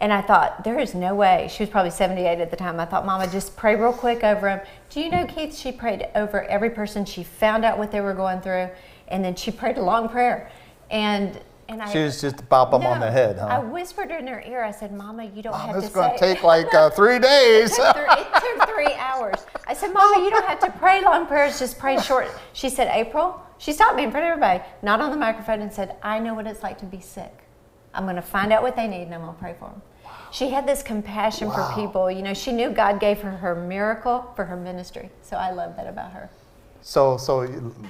[0.04, 1.48] And I thought, there is no way.
[1.50, 2.78] She was probably 78 at the time.
[2.78, 4.60] I thought, Mama, just pray real quick over them.
[4.90, 7.06] Do you know, Keith, she prayed over every person.
[7.06, 8.68] She found out what they were going through,
[9.08, 10.50] and then she prayed a long prayer.
[10.90, 11.40] And
[11.70, 13.62] and I She was just to pop him on the head, I huh?
[13.62, 14.62] whispered in her ear.
[14.62, 17.18] I said, "Mama, you don't have This to is going to take like uh, three
[17.18, 17.72] days.
[17.72, 19.46] it, took three, it took three hours.
[19.66, 21.58] I said, "Mama, you don't have to pray long prayers.
[21.58, 25.10] Just pray short." She said, "April." She stopped me in front of everybody, not on
[25.12, 27.32] the microphone, and said, "I know what it's like to be sick.
[27.94, 29.80] I'm going to find out what they need, and I'm going to pray for them."
[30.34, 31.68] She had this compassion Wow.
[31.68, 32.10] for people.
[32.10, 35.08] You know, she knew God gave her her miracle for her ministry.
[35.22, 36.28] So I love that about her.
[36.82, 37.46] So, so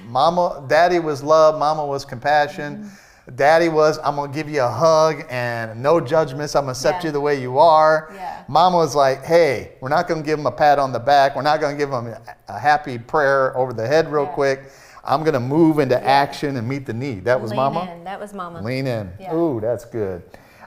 [0.07, 2.77] mama, daddy was love, mama was compassion.
[2.83, 3.35] Mm-hmm.
[3.35, 6.55] Daddy was, I'm gonna give you a hug and no judgments.
[6.55, 7.07] I'm gonna accept Yeah.
[7.07, 8.11] you the way you are.
[8.13, 8.43] Yeah.
[8.47, 11.35] Mama was like, hey, we're not gonna give him a pat on the back.
[11.35, 12.13] We're not gonna give him
[12.47, 14.29] a, happy prayer over the head real Yeah.
[14.33, 14.63] quick.
[15.03, 17.25] I'm gonna move into action and meet the need.
[17.25, 17.91] That was Lean mama?
[17.91, 18.03] in.
[18.03, 18.61] That was mama.
[18.61, 19.11] Lean in.
[19.33, 20.21] Ooh, that's good.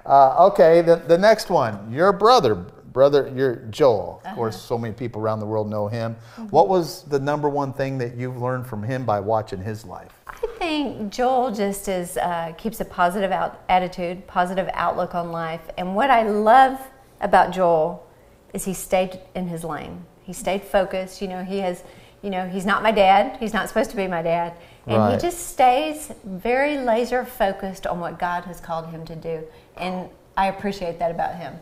[0.08, 1.92] Uh, okay, the, the next one.
[1.92, 4.22] Your brother, brother, your Joel.
[4.24, 4.66] Of course, Uh-huh.
[4.68, 6.14] so many people around the world know him.
[6.36, 6.44] Mm-hmm.
[6.46, 10.12] What was the number one thing that you've learned from him by watching his life?
[10.26, 15.60] I think Joel just is uh, keeps a positive out- attitude, positive outlook on life.
[15.76, 16.80] And what I love
[17.20, 18.06] about Joel
[18.54, 20.04] is he stayed in his lane.
[20.22, 21.20] He stayed focused.
[21.20, 21.82] You know, he has,
[22.22, 23.36] you know, he's not my dad.
[23.40, 24.54] He's not supposed to be my dad.
[24.86, 25.14] And Right.
[25.14, 29.42] he just stays very laser focused on what God has called him to do.
[29.78, 31.54] And I appreciate that about him.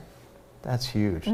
[0.62, 1.28] That's huge.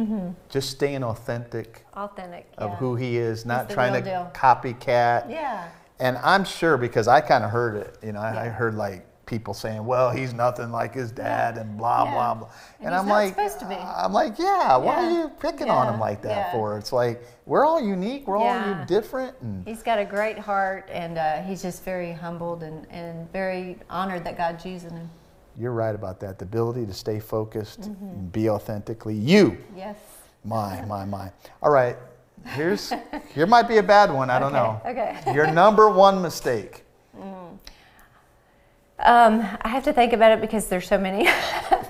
[0.51, 2.47] Just staying authentic Authentic.
[2.59, 2.73] of Mm-hmm.
[2.73, 2.77] yeah.
[2.79, 4.31] who he is, not trying to deal.
[4.35, 5.31] copycat.
[5.31, 5.69] Yeah.
[6.01, 9.07] And I'm sure because I kind of heard it, you know, I, I heard like
[9.25, 12.11] people saying, "Well, he's nothing like his dad," and blah Yeah.
[12.13, 12.49] blah blah.
[12.81, 13.77] And And, I'm like, supposed to be.
[13.77, 14.77] I'm like, yeah.
[14.77, 16.53] Why are you picking on him like that Yeah.
[16.53, 16.77] for?
[16.77, 18.27] It's like we're all unique.
[18.27, 19.35] We're all different.
[19.41, 23.79] And He's got a great heart, and uh, he's just very humbled and, and very
[23.89, 25.09] honored that God's using him.
[25.59, 26.39] You're right about that.
[26.39, 28.05] The ability to stay focused Mm-hmm.
[28.05, 29.57] and be authentically you.
[29.77, 29.97] Yes.
[30.45, 31.31] My, my, my.
[31.63, 31.97] All right.
[32.57, 32.93] Here's
[33.35, 34.29] here might be a bad one.
[34.31, 34.81] I don't know.
[34.85, 35.17] okay.
[35.33, 36.85] Your number one mistake.
[38.99, 41.29] Um, I have to think about it because there's so many.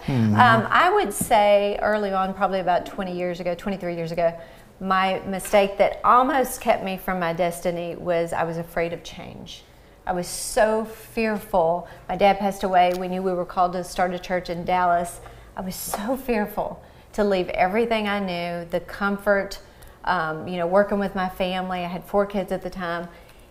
[0.03, 0.35] Mm-hmm.
[0.35, 4.37] um, I would say early on, probably about 20 years ago, 23 years ago,
[4.81, 9.62] my mistake that almost kept me from my destiny was I was afraid of change.
[10.07, 11.87] I was so fearful.
[12.09, 12.93] My dad passed away.
[12.99, 15.21] We knew we were called to start a church in Dallas.
[15.57, 19.61] I was so fearful to leave everything I knew, the comfort,
[20.05, 21.85] um, you know, working with my family.
[21.85, 23.09] I had four kids at the time.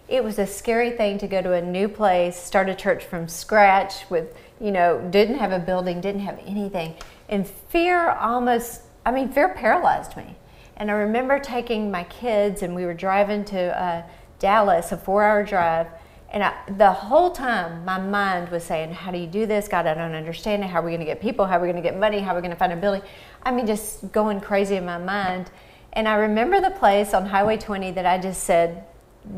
[0.10, 3.30] It was a scary thing to go to a new place, start a church from
[3.30, 6.96] scratch with, you know, didn't have a building, didn't have anything.
[7.30, 10.36] And fear almost, I mean, fear paralyzed me.
[10.76, 14.04] And I remember taking my kids and we were driving to uh,
[14.40, 15.88] Dallas, a four hour drive.
[16.34, 19.67] And I, the whole time, my mind was saying, How do you do this?
[19.67, 20.70] God, I don't understand it.
[20.70, 21.46] How are we going to get people?
[21.46, 22.20] How are we going to get money?
[22.20, 23.02] How are we going to find a building?
[23.44, 25.52] I mean, just going crazy in my mind.
[25.94, 28.86] And I remember the place on Highway 20 that I just said,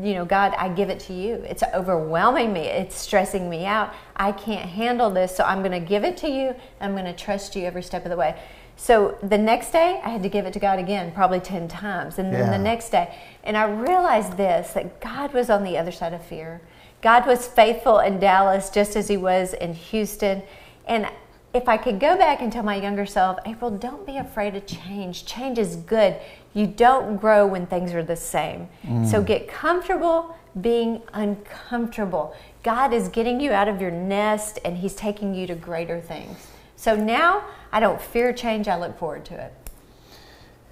[0.00, 1.34] you know, God, I give it to you.
[1.48, 2.60] It's overwhelming me.
[2.60, 3.92] It's stressing me out.
[4.16, 5.36] I can't handle this.
[5.36, 6.54] So I'm going to give it to you.
[6.80, 8.40] I'm going to trust you every step of the way.
[8.76, 12.18] So the next day, I had to give it to God again, probably 10 times.
[12.18, 12.56] And then Yeah.
[12.56, 13.14] the next day.
[13.42, 16.60] And I realized this that God was on the other side of fear.
[17.04, 20.42] God was faithful in Dallas just as he was in Houston.
[20.86, 21.06] And
[21.52, 24.66] if I could go back and tell my younger self, April, don't be afraid of
[24.66, 25.26] change.
[25.26, 26.16] Change is good.
[26.54, 28.70] You don't grow when things are the same.
[28.86, 29.06] Mm.
[29.06, 32.34] So get comfortable being uncomfortable.
[32.62, 36.46] God is getting you out of your nest and He's taking you to greater things.
[36.76, 39.52] So now I don't fear change, I look forward to it.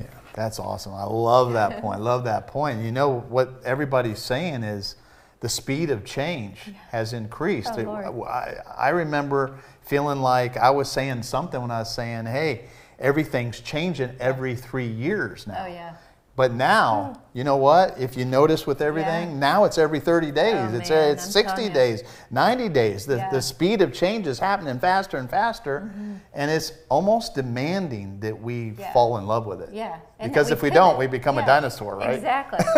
[0.00, 0.94] Yeah, that's awesome.
[0.94, 2.00] I love that point.
[2.00, 2.82] love that point.
[2.82, 4.96] You know what everybody's saying is
[5.42, 7.72] the speed of change has increased.
[7.76, 12.66] Oh, I, I remember feeling like I was saying something when I was saying, "Hey,
[13.00, 15.94] everything's changing every three years oh, now." Oh, yeah.
[16.34, 17.98] But now, you know what?
[17.98, 19.38] If you notice with everything, Yeah.
[19.38, 20.54] now it's every 30 days.
[20.56, 23.04] Oh, it's man, it's I'm 60 days, 90 days.
[23.04, 23.28] The, Yeah.
[23.30, 25.92] the speed of change is happening faster and faster.
[26.32, 28.80] And it's almost demanding that we Mm-hmm.
[28.80, 28.92] Yeah.
[28.94, 29.68] fall in love with it.
[29.74, 29.96] Yeah.
[30.18, 32.14] and Because if we don't, we become a dinosaur, right?
[32.14, 32.60] Exactly.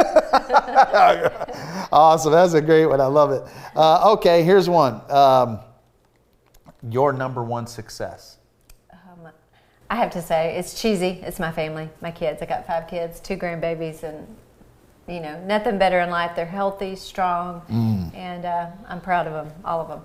[1.92, 2.32] Awesome.
[2.32, 3.00] That's a great one.
[3.00, 3.44] I love it.
[3.76, 5.00] Uh, okay, here's one.
[5.10, 5.60] Um,
[6.90, 8.38] your number one success.
[9.94, 11.20] I have to say, it's cheesy.
[11.22, 12.42] It's my family, my kids.
[12.42, 14.26] I got five kids, two grandbabies, and
[15.06, 16.32] you know, nothing better in life.
[16.34, 18.12] They're healthy, strong, Mm.
[18.12, 20.00] and uh, I'm proud of them, all of them.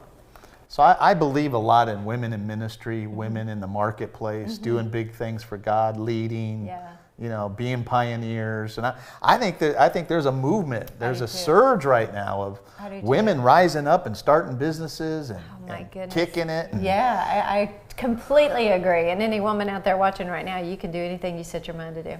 [0.67, 3.15] So I, I believe a lot in women in ministry, Mm-hmm.
[3.15, 6.91] women in the marketplace, doing big things for God, leading, Yeah.
[7.17, 8.78] you know, being pioneers.
[8.78, 11.32] And I, I think that I think there's a movement, there's a too.
[11.34, 12.60] surge right now of
[12.91, 12.99] too.
[13.02, 16.13] women rising up and starting businesses and, Oh, my goodness.
[16.13, 16.69] kicking it.
[16.79, 19.10] Yeah, I, I completely agree.
[19.10, 21.75] And any woman out there watching right now, you can do anything you set your
[21.75, 22.17] mind to do.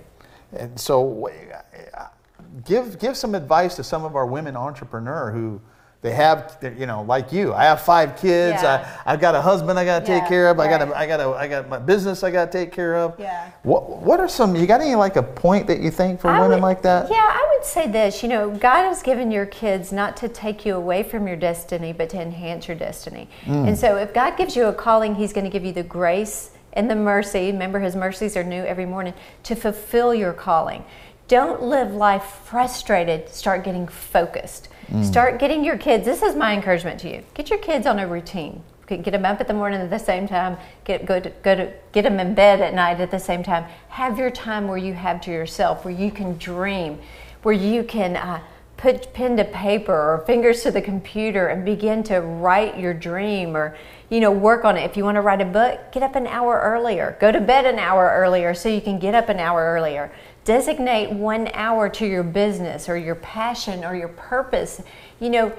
[0.54, 1.30] And so,
[2.66, 5.62] give give some advice to some of our women entrepreneur who
[6.02, 7.54] they have, you know, like you.
[7.54, 8.64] I have five kids.
[8.64, 9.02] Yeah.
[9.06, 10.58] I, I've got a husband I got to take care of.
[10.58, 10.98] I got a.
[10.98, 13.20] I got a, I got my business I got to take care of.
[13.20, 13.52] Yeah.
[13.64, 14.56] What What are some?
[14.56, 17.10] You got any like a point that you think for I women would- like that?
[17.10, 18.24] Yeah, I would say this.
[18.24, 21.92] You know, God has given your kids not to take you away from your destiny,
[21.92, 23.28] but to enhance your destiny.
[23.44, 23.68] Mm.
[23.68, 26.52] And so, if God gives you a calling, He's going to give you the grace
[26.74, 30.86] and the mercy, remember his mercies are new every morning, to fulfill your calling.
[31.28, 34.70] Don't live life frustrated, start getting focused.
[34.92, 35.06] Mm.
[35.06, 37.24] Start getting your kids, this is my encouragement to you.
[37.36, 38.64] Get your kids on a routine.
[38.88, 40.58] Get them up at the morning at the same time.
[40.84, 43.66] Get go to go to get them in bed at night at the same time.
[43.90, 46.98] Have your time where you have to yourself, where you can dream,
[47.44, 48.42] where you can uh,
[48.80, 53.56] put pen to paper or fingers to the computer and begin to write your dream
[53.56, 53.78] or
[54.10, 56.26] you know work on it if you want to write a book get up an
[56.26, 59.74] hour earlier go to bed an hour earlier so you can get up an hour
[59.76, 60.10] earlier
[60.50, 64.82] designate one hour to your business or your passion or your purpose
[65.20, 65.54] you know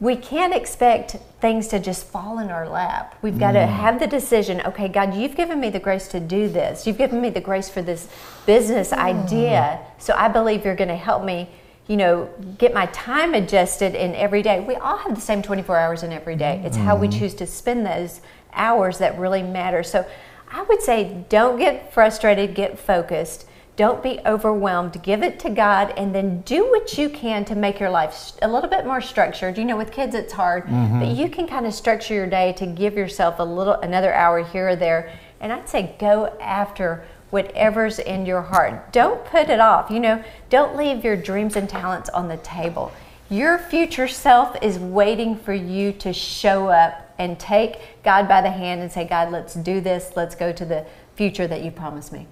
[0.00, 3.18] we can't expect things to just fall in our lap.
[3.20, 3.64] We've got mm.
[3.64, 6.86] to have the decision okay, God, you've given me the grace to do this.
[6.86, 8.08] You've given me the grace for this
[8.46, 8.98] business mm.
[8.98, 9.80] idea.
[9.98, 11.50] So I believe you're going to help me
[11.88, 12.28] you know,
[12.58, 14.60] get my time adjusted in every day.
[14.60, 16.62] We all have the same 24 hours in every day.
[16.64, 16.86] It's mm-hmm.
[16.86, 17.18] how we mm-hmm.
[17.18, 18.20] choose to spend those
[18.52, 19.82] hours that really matter.
[19.82, 20.06] So
[20.50, 23.47] I would say don't get frustrated, get focused.
[23.78, 25.00] Don't be overwhelmed.
[25.04, 28.48] Give it to God and then do what you can to make your life a
[28.48, 29.56] little bit more structured.
[29.56, 30.98] You know, with kids it's hard, mm-hmm.
[30.98, 34.42] but you can kind of structure your day to give yourself a little another hour
[34.42, 35.12] here or there.
[35.38, 38.92] And I'd say go after whatever's in your heart.
[38.92, 39.92] Don't put it off.
[39.92, 42.90] You know, don't leave your dreams and talents on the table.
[43.30, 48.50] Your future self is waiting for you to show up and take God by the
[48.50, 50.14] hand and say, God, let's do this.
[50.16, 52.26] Let's go to the future that you promised me.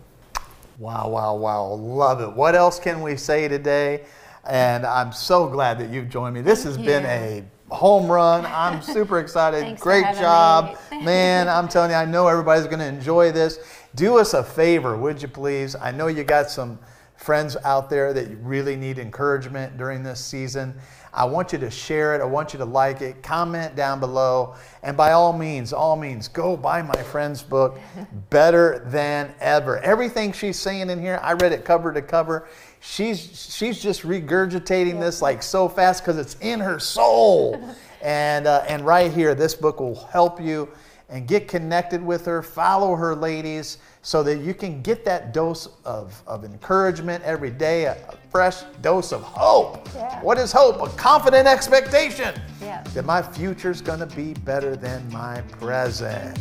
[0.78, 1.64] Wow, wow, wow.
[1.64, 2.30] Love it.
[2.30, 4.04] What else can we say today?
[4.46, 6.42] And I'm so glad that you've joined me.
[6.42, 7.42] This has been a
[7.74, 8.44] home run.
[8.48, 9.80] I'm super excited.
[9.80, 10.76] Great job.
[11.02, 13.58] Man, I'm telling you, I know everybody's going to enjoy this.
[13.94, 15.74] Do us a favor, would you please?
[15.74, 16.78] I know you got some
[17.16, 20.74] friends out there that really need encouragement during this season.
[21.16, 22.20] I want you to share it.
[22.20, 23.22] I want you to like it.
[23.22, 24.54] Comment down below.
[24.82, 27.80] And by all means, all means, go buy my friend's book,
[28.30, 29.78] Better Than Ever.
[29.78, 32.48] Everything she's saying in here, I read it cover to cover.
[32.80, 37.58] She's, she's just regurgitating this like so fast because it's in her soul.
[38.02, 40.68] and, uh, and right here, this book will help you
[41.08, 42.42] and get connected with her.
[42.42, 47.86] Follow her, ladies, so that you can get that dose of, of encouragement every day,
[47.86, 49.88] a, a fresh dose of hope.
[49.96, 50.22] Yeah.
[50.22, 50.80] What is hope?
[50.80, 52.32] A confident expectation
[52.62, 52.84] yeah.
[52.94, 56.38] that my future's going to be better than my present.